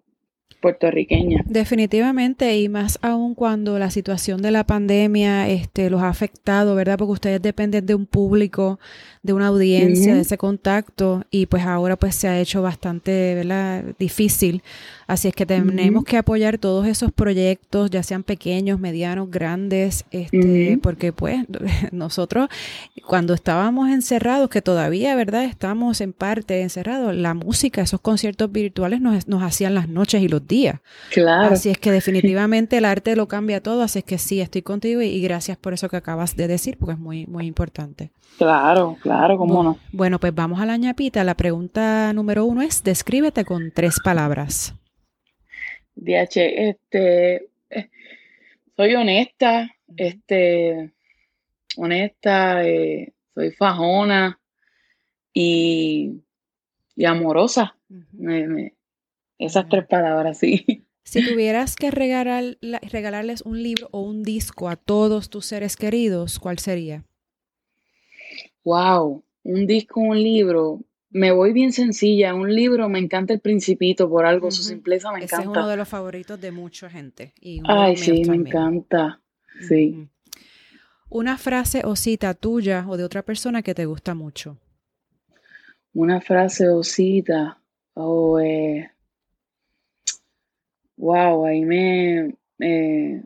puertorriqueña. 0.61 1.43
Definitivamente, 1.45 2.57
y 2.57 2.69
más 2.69 2.99
aún 3.01 3.33
cuando 3.35 3.79
la 3.79 3.91
situación 3.91 4.41
de 4.41 4.51
la 4.51 4.65
pandemia 4.65 5.47
este, 5.47 5.89
los 5.89 6.01
ha 6.01 6.09
afectado, 6.09 6.75
¿verdad? 6.75 6.97
Porque 6.97 7.13
ustedes 7.13 7.41
dependen 7.41 7.85
de 7.85 7.95
un 7.95 8.05
público, 8.05 8.79
de 9.23 9.33
una 9.33 9.47
audiencia, 9.47 10.15
de 10.15 10.21
ese 10.21 10.37
contacto, 10.37 11.23
y 11.31 11.45
pues 11.45 11.63
ahora 11.63 11.95
pues 11.95 12.15
se 12.15 12.27
ha 12.27 12.39
hecho 12.39 12.61
bastante, 12.61 13.35
¿verdad? 13.35 13.83
Difícil 13.97 14.61
Así 15.09 15.27
es 15.27 15.33
que 15.33 15.47
tenemos 15.47 16.03
que 16.03 16.17
apoyar 16.17 16.59
todos 16.59 16.85
esos 16.85 17.11
proyectos, 17.11 17.89
ya 17.89 18.03
sean 18.03 18.21
pequeños, 18.21 18.79
medianos, 18.79 19.31
grandes, 19.31 20.05
este, 20.11 20.77
porque 20.83 21.11
pues 21.11 21.47
nosotros 21.91 22.47
cuando 23.07 23.33
estábamos 23.33 23.89
encerrados, 23.89 24.51
que 24.51 24.61
todavía, 24.61 25.15
¿verdad? 25.15 25.45
Estamos 25.45 25.99
en 26.01 26.13
parte 26.13 26.61
encerrados, 26.61 27.15
la 27.15 27.33
música, 27.33 27.81
esos 27.81 28.01
conciertos 28.01 28.51
virtuales 28.51 29.01
nos, 29.01 29.27
nos 29.27 29.41
hacían 29.41 29.73
las 29.73 29.89
noches 29.89 30.21
y 30.21 30.27
los 30.27 30.47
días. 30.47 30.79
Claro. 31.11 31.55
Así 31.55 31.71
es 31.71 31.79
que 31.79 31.91
definitivamente 31.99 32.77
el 32.77 32.85
arte 32.85 33.15
lo 33.15 33.27
cambia 33.27 33.63
todo, 33.63 33.81
así 33.81 33.97
es 33.97 34.05
que 34.05 34.19
sí, 34.19 34.41
estoy 34.41 34.61
contigo 34.61 35.01
y, 35.01 35.19
gracias 35.21 35.57
por 35.57 35.73
eso 35.73 35.89
que 35.89 35.97
acabas 35.97 36.35
de 36.35 36.47
decir, 36.47 36.77
porque 36.77 36.93
es 36.93 36.99
muy, 36.99 37.25
muy 37.25 37.47
importante. 37.47 38.11
Claro, 38.37 38.95
claro, 39.01 39.39
cómo 39.39 39.63
no. 39.63 39.79
Bueno, 39.91 40.19
pues 40.19 40.35
vamos 40.35 40.61
a 40.61 40.67
la 40.67 40.77
ñapita. 40.77 41.23
La 41.23 41.33
pregunta 41.33 42.13
número 42.13 42.45
uno 42.45 42.61
es, 42.61 42.83
descríbete 42.83 43.43
con 43.43 43.71
tres 43.71 43.99
palabras. 44.03 44.75
DH, 45.99 46.69
este, 46.69 47.49
eh, 47.69 47.89
soy 48.75 48.95
honesta, 48.95 49.69
este, 49.95 50.91
honesta, 51.77 52.65
eh, 52.65 53.13
soy 53.33 53.51
fajona 53.51 54.39
y, 55.33 56.21
y 56.95 57.05
amorosa. 57.05 57.75
esas 59.37 59.69
tres 59.69 59.87
palabras, 59.87 60.37
sí. 60.39 60.85
Si 61.03 61.25
tuvieras 61.25 61.75
que 61.75 61.89
regalar, 61.89 62.57
regalarles 62.61 63.41
un 63.41 63.63
libro 63.63 63.89
o 63.91 64.01
un 64.01 64.21
disco 64.21 64.69
a 64.69 64.75
todos 64.75 65.31
tus 65.31 65.47
seres 65.47 65.75
queridos, 65.75 66.37
¿cuál 66.37 66.59
sería? 66.59 67.03
Wow, 68.63 69.23
un 69.43 69.65
disco, 69.65 70.01
un 70.01 70.21
libro. 70.21 70.81
Me 71.11 71.31
voy 71.31 71.53
bien 71.53 71.73
sencilla. 71.73 72.35
Un 72.35 72.53
libro, 72.53 72.87
me 72.87 72.99
encanta 72.99 73.33
El 73.33 73.39
Principito 73.39 74.09
por 74.09 74.25
algo, 74.25 74.51
su 74.51 74.63
simpleza 74.63 75.11
me 75.11 75.17
encanta. 75.23 75.35
Ese 75.37 75.43
es 75.43 75.47
uno 75.47 75.67
de 75.67 75.77
los 75.77 75.87
favoritos 75.87 76.39
de 76.39 76.51
mucha 76.51 76.89
gente. 76.89 77.33
Ay, 77.65 77.97
sí, 77.97 78.23
me 78.25 78.35
encanta. 78.35 79.19
Sí. 79.67 80.07
Una 81.09 81.37
frase 81.37 81.81
o 81.83 81.95
cita 81.95 82.33
tuya 82.35 82.85
o 82.87 82.95
de 82.95 83.03
otra 83.03 83.23
persona 83.23 83.63
que 83.63 83.73
te 83.73 83.85
gusta 83.85 84.13
mucho. 84.13 84.59
Una 85.93 86.21
frase 86.21 86.69
o 86.69 86.83
cita. 86.83 87.59
Oh, 87.95 88.39
eh. 88.39 88.91
Wow, 90.97 91.45
ahí 91.45 91.65
me, 91.65 92.35
eh, 92.59 93.23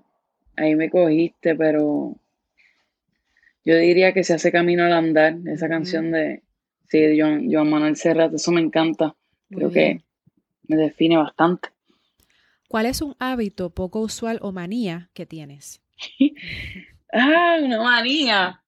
ahí 0.56 0.76
me 0.76 0.90
cogiste, 0.90 1.56
pero 1.56 2.16
yo 3.66 3.76
diría 3.78 4.14
que 4.14 4.24
se 4.24 4.36
hace 4.36 4.52
camino 4.52 4.84
al 4.84 4.94
andar, 4.94 5.38
esa 5.48 5.68
canción 5.68 6.12
de, 6.12 6.44
sí, 6.94 7.00
de 7.00 7.50
Joan, 7.52 7.70
Manuel 7.70 7.96
Serrat, 7.96 8.32
eso 8.36 8.52
me 8.52 8.62
encanta. 8.62 9.16
Creo 9.50 9.72
que 9.72 10.04
me 10.68 10.78
define 10.78 11.18
bastante. 11.18 11.70
¿Cuál 12.68 12.86
es 12.86 13.02
un 13.02 13.16
hábito 13.18 13.72
poco 13.72 14.00
usual 14.00 14.38
o 14.44 14.52
manía 14.52 15.10
que 15.14 15.26
tienes? 15.26 15.82
ah, 17.14 17.58
una 17.64 17.82
manía. 17.82 18.64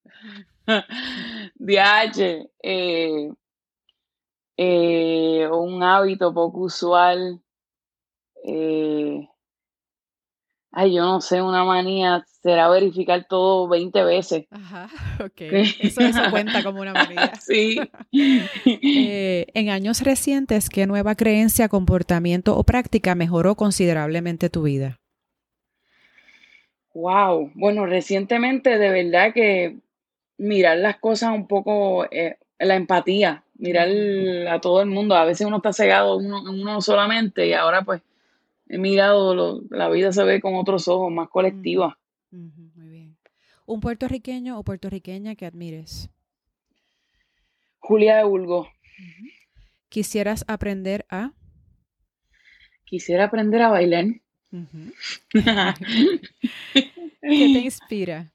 DH. 1.55 2.49
Eh, 2.63 3.29
eh, 4.57 5.47
un 5.51 5.83
hábito 5.83 6.33
poco 6.33 6.61
usual. 6.61 7.41
Eh, 8.43 9.27
ay, 10.75 10.93
yo 10.93 11.03
no 11.03 11.21
sé, 11.21 11.41
una 11.41 11.63
manía 11.63 12.25
será 12.43 12.67
verificar 12.67 13.25
todo 13.27 13.67
20 13.69 14.03
veces. 14.03 14.45
Ajá, 14.51 14.89
ok. 15.23 15.41
Eso, 15.79 16.01
cuenta 16.31 16.63
como 16.63 16.81
una 16.81 16.93
manía. 16.93 17.33
sí. 17.41 17.79
Eh, 18.65 19.47
en 19.53 19.69
años 19.69 20.01
recientes, 20.01 20.69
¿qué 20.69 20.85
nueva 20.85 21.15
creencia, 21.15 21.69
comportamiento 21.69 22.57
o 22.57 22.63
práctica 22.63 23.15
mejoró 23.15 23.55
considerablemente 23.55 24.49
tu 24.49 24.63
vida? 24.63 24.99
Wow. 26.93 27.51
Bueno, 27.55 27.85
recientemente 27.85 28.77
de 28.77 28.89
verdad 28.89 29.33
que 29.33 29.77
mirar 30.37 30.77
las 30.77 30.97
cosas 30.97 31.31
un 31.31 31.47
poco, 31.47 32.05
eh, 32.11 32.37
la 32.59 32.75
empatía, 32.75 33.43
mirar 33.57 33.89
a 34.49 34.59
todo 34.59 34.81
el 34.81 34.89
mundo. 34.89 35.15
A 35.15 35.25
veces 35.25 35.47
uno 35.47 35.57
está 35.57 35.73
cegado 35.73 36.17
uno, 36.17 36.41
uno 36.43 36.81
solamente 36.81 37.47
y 37.47 37.53
ahora 37.53 37.83
pues 37.83 38.01
he 38.67 38.77
mirado, 38.77 39.61
la 39.69 39.89
vida 39.89 40.11
se 40.11 40.23
ve 40.23 40.41
con 40.41 40.55
otros 40.55 40.87
ojos, 40.87 41.11
más 41.11 41.29
colectiva. 41.29 41.97
muy 42.31 42.89
bien. 42.89 43.17
¿Un 43.65 43.79
puertorriqueño 43.79 44.59
o 44.59 44.63
puertorriqueña 44.63 45.35
que 45.35 45.45
admires? 45.45 46.09
Julia 47.79 48.17
de 48.17 48.23
Bulgo. 48.23 48.67
¿Quisieras 49.89 50.43
aprender 50.47 51.05
a? 51.09 51.31
Quisiera 52.83 53.25
aprender 53.25 53.61
a 53.61 53.69
bailar. 53.69 54.05
¿Qué 55.31 56.91
te 57.21 57.29
inspira? 57.29 58.31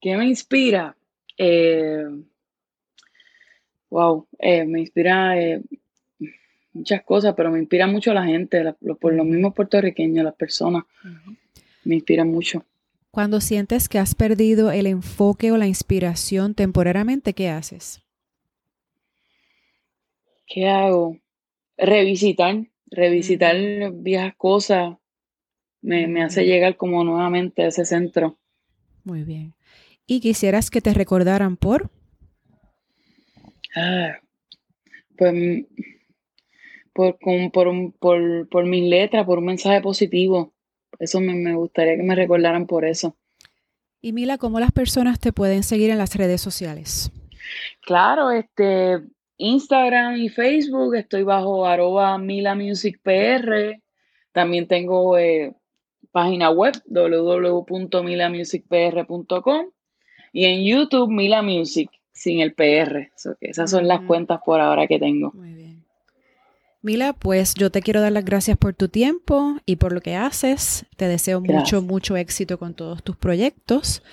¿Qué 0.00 0.16
me 0.16 0.26
inspira? 0.26 0.96
Eh, 1.38 2.04
wow, 3.90 4.26
eh, 4.38 4.64
me 4.64 4.80
inspira 4.80 5.40
eh, 5.40 5.62
muchas 6.76 7.02
cosas, 7.02 7.34
pero 7.36 7.50
me 7.50 7.58
inspira 7.58 7.86
mucho 7.86 8.12
la 8.12 8.24
gente, 8.24 8.74
por 9.00 9.12
los 9.12 9.26
mismos 9.26 9.54
puertorriqueños, 9.54 10.24
las 10.24 10.34
personas. 10.34 10.84
Me 11.84 11.96
inspiran 11.96 12.28
mucho. 12.28 12.64
Cuando 13.10 13.40
sientes 13.40 13.88
que 13.88 13.98
has 13.98 14.14
perdido 14.14 14.70
el 14.70 14.86
enfoque 14.86 15.50
o 15.50 15.56
la 15.56 15.66
inspiración 15.66 16.54
temporariamente, 16.54 17.32
¿qué 17.32 17.48
haces? 17.48 18.02
¿Qué 20.46 20.68
hago? 20.68 21.18
Revisitar, 21.78 22.66
revisitar 22.90 23.56
viejas 23.92 24.34
cosas. 24.36 24.96
Me, 25.80 26.22
hace 26.22 26.44
llegar 26.44 26.76
como 26.76 27.04
nuevamente 27.04 27.62
a 27.62 27.68
ese 27.68 27.84
centro. 27.84 28.36
Muy 29.04 29.22
bien. 29.22 29.54
¿Y 30.06 30.20
quisieras 30.20 30.70
que 30.70 30.80
te 30.80 30.92
recordaran 30.92 31.56
por? 31.56 31.90
Ah, 33.74 34.18
pues 35.16 35.64
por, 36.96 37.18
por, 37.52 37.92
por, 38.00 38.48
por 38.48 38.64
mis 38.64 38.88
letras, 38.88 39.26
por 39.26 39.38
un 39.38 39.44
mensaje 39.44 39.82
positivo. 39.82 40.54
Eso 40.98 41.20
me, 41.20 41.54
gustaría 41.54 41.94
que 41.96 42.02
me 42.02 42.14
recordaran 42.14 42.66
por 42.66 42.86
eso. 42.86 43.14
Y 44.00 44.12
Mila, 44.12 44.38
¿cómo 44.38 44.58
las 44.60 44.72
personas 44.72 45.20
te 45.20 45.32
pueden 45.32 45.62
seguir 45.62 45.90
en 45.90 45.98
las 45.98 46.16
redes 46.16 46.40
sociales? 46.40 47.12
Claro, 47.82 48.30
este 48.30 49.02
Instagram 49.36 50.16
y 50.16 50.30
Facebook, 50.30 50.94
estoy 50.94 51.22
bajo 51.22 51.66
arroba 51.66 52.16
Mila 52.18 52.54
Music 52.54 52.98
PR. 53.02 53.82
También 54.32 54.66
tengo 54.66 55.18
eh, 55.18 55.54
página 56.12 56.48
web 56.50 56.72
www.milamusicpr.com 56.86 59.66
y 60.32 60.46
en 60.46 60.64
YouTube 60.64 61.10
Mila 61.10 61.42
Music 61.42 61.90
sin 62.12 62.40
el 62.40 62.54
PR. 62.54 63.10
esas 63.40 63.70
son 63.70 63.86
las 63.86 64.00
cuentas 64.02 64.40
por 64.44 64.60
ahora 64.60 64.86
que 64.86 64.98
tengo. 64.98 65.32
Muy 65.32 65.52
bien. 65.52 65.65
Mila, 66.86 67.14
pues 67.14 67.54
yo 67.54 67.72
te 67.72 67.82
quiero 67.82 68.00
dar 68.00 68.12
las 68.12 68.24
gracias 68.24 68.56
por 68.56 68.72
tu 68.72 68.88
tiempo 68.88 69.56
y 69.66 69.74
por 69.74 69.90
lo 69.90 70.00
que 70.00 70.14
haces. 70.14 70.86
Te 70.94 71.08
deseo 71.08 71.40
mucho, 71.40 71.82
mucho 71.82 72.16
éxito 72.16 72.60
con 72.60 72.74
todos 72.74 73.02
tus 73.02 73.16
proyectos. 73.16 74.04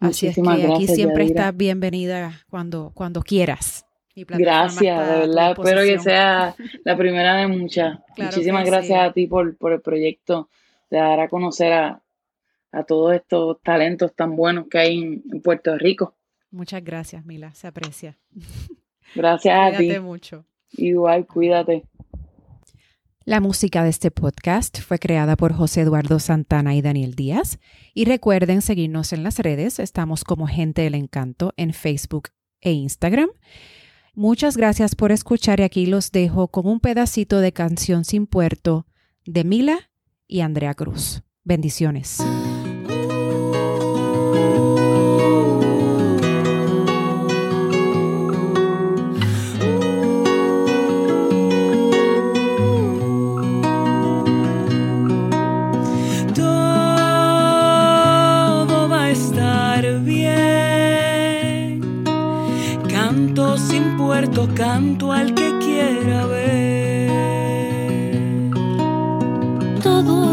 Así 0.00 0.28
es 0.28 0.36
que 0.36 0.62
aquí 0.72 0.88
siempre 0.88 1.24
estás 1.24 1.54
bienvenida 1.54 2.40
cuando, 2.48 2.90
cuando 2.94 3.20
quieras. 3.20 3.84
Gracias, 4.16 5.08
de 5.10 5.18
verdad. 5.26 5.50
Espero 5.50 5.82
que 5.82 5.98
sea 5.98 6.56
la 6.84 6.96
primera 6.96 7.36
de 7.36 7.48
muchas. 7.48 7.98
Muchísimas 8.16 8.64
gracias 8.64 8.98
a 8.98 9.12
ti 9.12 9.26
por, 9.26 9.54
el 9.70 9.82
proyecto 9.82 10.48
de 10.88 10.96
dar 10.96 11.20
a 11.20 11.28
conocer 11.28 11.74
a, 11.74 12.00
todos 12.88 13.14
estos 13.14 13.60
talentos 13.60 14.14
tan 14.14 14.36
buenos 14.36 14.68
que 14.70 14.78
hay 14.78 15.02
en, 15.02 15.42
Puerto 15.42 15.76
Rico. 15.76 16.14
Muchas 16.50 16.82
gracias, 16.82 17.26
Mila. 17.26 17.52
Se 17.52 17.66
aprecia. 17.66 18.16
Gracias 19.14 19.54
a 19.54 19.70
ti. 19.76 19.76
Cuídate 19.76 20.00
mucho. 20.00 20.46
Igual, 20.72 21.26
cuídate. 21.26 21.84
La 23.24 23.40
música 23.40 23.84
de 23.84 23.90
este 23.90 24.10
podcast 24.10 24.80
fue 24.80 24.98
creada 24.98 25.36
por 25.36 25.52
José 25.52 25.82
Eduardo 25.82 26.18
Santana 26.18 26.74
y 26.74 26.82
Daniel 26.82 27.14
Díaz. 27.14 27.60
Y 27.94 28.04
recuerden 28.04 28.62
seguirnos 28.62 29.12
en 29.12 29.22
las 29.22 29.38
redes. 29.38 29.78
Estamos 29.78 30.24
como 30.24 30.48
Gente 30.48 30.82
del 30.82 30.96
Encanto 30.96 31.52
en 31.56 31.72
Facebook 31.72 32.30
e 32.60 32.72
Instagram. 32.72 33.30
Muchas 34.14 34.56
gracias 34.56 34.96
por 34.96 35.12
escuchar 35.12 35.60
y 35.60 35.62
aquí 35.62 35.86
los 35.86 36.10
dejo 36.10 36.48
con 36.48 36.66
un 36.66 36.80
pedacito 36.80 37.38
de 37.38 37.52
canción 37.52 38.04
sin 38.04 38.26
puerto 38.26 38.86
de 39.24 39.44
Mila 39.44 39.90
y 40.26 40.40
Andrea 40.40 40.74
Cruz. 40.74 41.22
Bendiciones. 41.44 42.18
Canto 64.54 65.12
al 65.12 65.34
que 65.34 65.58
quiera 65.58 66.26
ver. 66.26 67.10
Todo 69.82 70.31